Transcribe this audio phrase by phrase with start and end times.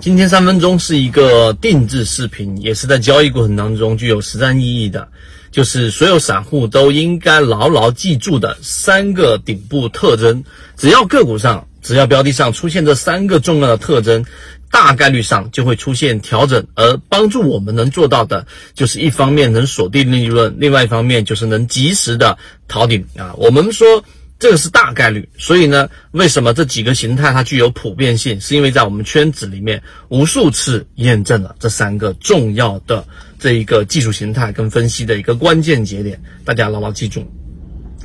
[0.00, 5.08] 今天三分钟是一个定制视频，也是在交易过程当中具有实战意义的，
[5.50, 10.42] 就是所有散户都应该牢牢记住的三个顶部特征。
[10.78, 14.24] 只要个股上，只要标的上出现这三个重要的特征，
[14.70, 16.66] 大概率上就会出现调整。
[16.74, 22.38] 而帮助我们能做到的，就是一方面能锁定利润，另外一方面就是能及时的
[22.68, 23.34] 逃顶啊。
[23.36, 24.02] 我们说。
[24.40, 28.40] 这个是大概率，所以呢，为什么这几个形态它具有普遍性？
[28.40, 33.06] 是因为在我们圈子里面无数次验证了这三个重要的
[33.38, 37.30] 这一个技术形态跟分析的一个关键节点，大家牢牢记住。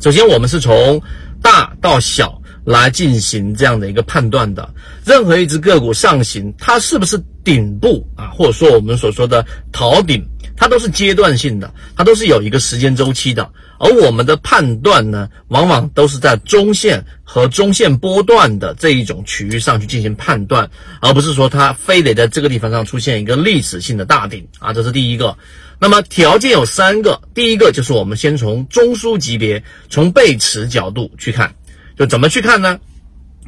[0.00, 1.00] 首先，我们是从
[1.42, 4.68] 大到小来进行这样的一个判断的。
[5.04, 10.24] 任何一只个股上行，它是不是顶部啊，或者说我们所说的逃顶？
[10.54, 20.70] 它都是阶段性的，它都是有一个时间周期的，而我们的判断呢，往往都是在中线和中线波段的这一种区域上去进行判断，
[21.00, 25.36] 而不是说它非得在这个地方上出现一个历史性的大顶啊，这是第一个。
[25.80, 31.52] 那么条件有三个，第一个就是我们先从中枢级别，从背驰角度去看，
[31.96, 32.78] 就怎么去看呢？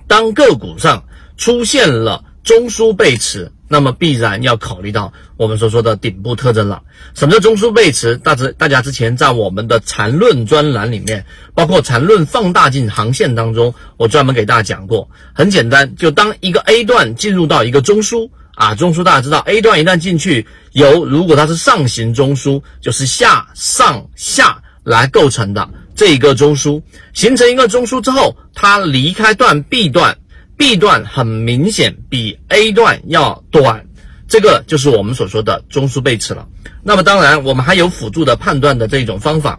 [0.06, 1.04] 当个股上
[1.36, 3.50] 出现了中枢背驰。
[3.66, 6.82] 那么必然要考虑到我们所说的顶部特征了。
[7.14, 8.16] 什么叫中枢背驰？
[8.18, 15.08] 大致大家之前在我们的缠论专栏里面，包括缠论放大镜航线当中，我专门给大家讲过。
[15.32, 26.82] 很简单，就当一个 A 段进入到一个中枢啊，中枢大家知道，A 段一旦进去，由如果它是上行中枢，就是下上下来构成的这一个中枢，
[27.12, 30.18] 形成一个中枢之后，它离开段 B 段。
[30.56, 33.86] B 段很明显比 A 段要短，
[34.28, 36.46] 这个就是我们所说的中枢背驰了。
[36.82, 39.58] 那么当然，我们还有辅助的判断的这种方法。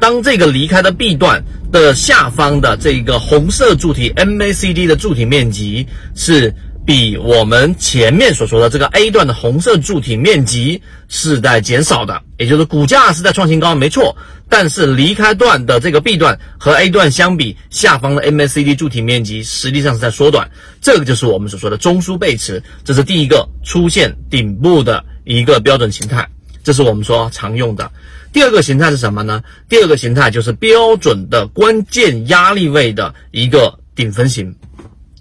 [0.00, 6.54] 当这个离开的 B 段的下方的这个红色柱体 MACD 的柱体面积是。
[6.88, 14.16] 比我们前面所说的这个 A 段的红色柱体面积是在减少的，也就是股价是在创新高，没错。
[14.48, 26.26] 但是离开段的这个 B 段和 A 段相比，下方的 MACD 柱体面积实际上是在缩短，这个就是我们所说的中枢背驰，这是第一个出现顶部的一个标准形态，
[26.64, 27.92] 这是我们说常用的。
[28.32, 29.42] 第二个形态是什么呢？
[29.68, 34.56] 第二个形态就是标准的关键压力位的一个顶分型。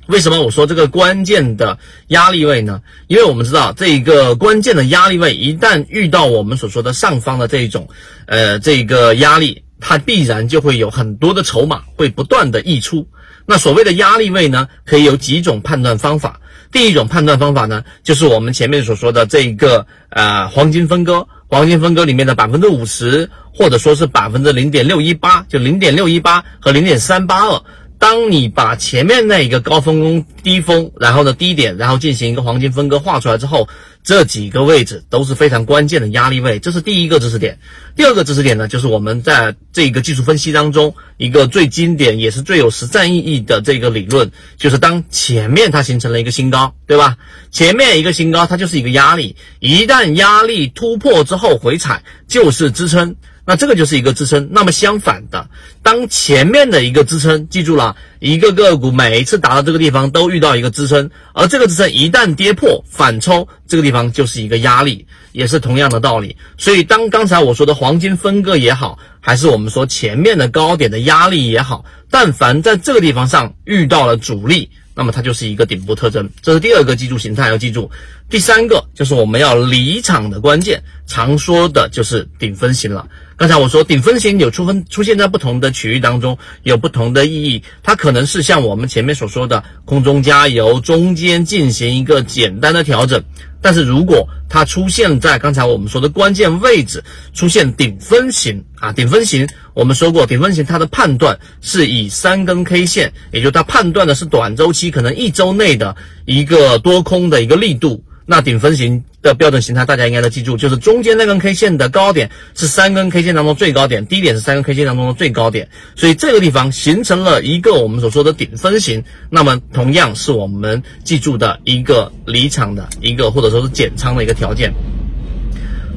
[0.08, 2.82] 为什么我说这个关键的压力位呢？
[3.08, 7.90] 因为我们知道这一个关键的压力位一旦遇到我们所说的上方的这一种，
[8.26, 13.08] 呃，这个压力，它必然就会有很多的筹码会不断的溢出。
[13.46, 16.40] 那所谓的压力位呢，可以有几种判断方法。
[16.72, 27.62] 第一种判断方法呢，就是我们前面所说的这一个呃黄金分割，黄金分割里面的百分之五十，或者说是百分之零点六一八，就零点六一八和零点三八二。
[28.00, 33.68] 当你把前面那一个高峰、低峰，然后呢低点，然后进行一个黄金分割画出来之后，
[34.04, 37.60] 这几个位置都是非常关键的压力位，这是第一个知识点。
[37.96, 47.18] 第二个知识点呢，就是我们在这个技术分析当中一个最经典也是最有实战意义的这个理论，就是当前面它形成了一个新高，对吧？
[47.52, 53.16] 前面一个新高它就是一个压力，一旦压力突破之后回踩就是支撑。
[53.48, 54.50] 那这个就是一个支撑。
[54.52, 55.50] 那么相反的，
[55.82, 66.36] 当前面的一个支撑，记住了，一个个股每一次达到这个地方都遇到一个支撑，而这个支撑一旦跌破反抽，这个地方就是一个压力，也是同样的道理。
[66.58, 74.70] 所以当刚才我说的黄金分割也好，还是我们说前面的高点的压力也好，但凡在这个地方上遇到了阻力。
[74.94, 77.92] 那么它就是一个顶部特征，这是第二个记住形态要记住。
[78.32, 83.08] 第三个就是我们要离场的关键，常说的就是顶分型了。
[83.38, 87.62] 刚才我说顶分型有出分出现在不同的区域当中，有不同的意义。
[87.84, 93.24] 它可能是像我们前面所说的空中加油，中间进行一个简单的调整。
[93.62, 105.96] 但是如果它出现在刚才我们说的关键位置，出现顶分型啊，顶分型，我们说过顶分型它的判断是以三根 K 线，也就它判断的是短周期，可能一周内的
[106.26, 108.04] 一个多空的一个力度。
[108.30, 124.74] 那顶分型的标准形态，大家应该都记住，就是中间那根 K 线的高点是三根 K 线当中最高点，低点是三根 K 线当中的最高点，所以这个地方形成了一个我们所说的顶分型，那么同样是我们记住的一个离场的一个或者说是减仓的一个条件。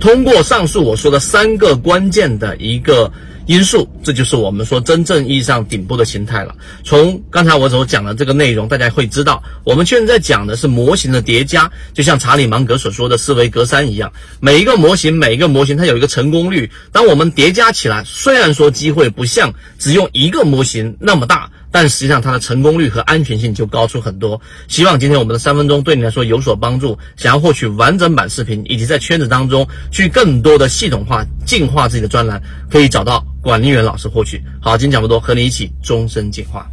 [0.01, 3.13] 通过上述我说的三个关键的一个。
[3.47, 6.55] 因素，这就是我们说真正意义上顶部的形态了。
[6.85, 16.71] 从刚才我所讲的这个内容，大家会知道，我们现在讲的是模型的叠加，就像查理芒格所说的思维格栅一样，每一个模型，每一个模型它有一个成功率。
[16.93, 21.51] 当我们叠加起来，虽然说机会不像只用一个模型那么大。
[21.73, 24.41] 但实际上它的成功率和安全性就高出很多。
[24.69, 26.99] 希望今天我们的三分钟对你来说有所帮助。
[27.17, 34.43] 想要获取完整版视频，以及在圈子当中去更多的系统化进化自己的专栏，可以找到管理员老师获取。
[34.61, 36.69] 好，今天讲不多，和你一起终身进化。